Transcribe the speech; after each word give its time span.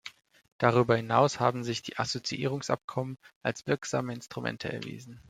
Darüber 0.57 0.95
hinaus 0.95 1.39
haben 1.39 1.63
sich 1.63 1.83
die 1.83 1.99
Assoziierungsabkommen 1.99 3.19
als 3.43 3.67
wirksame 3.67 4.15
Instrumente 4.15 4.67
erwiesen. 4.73 5.19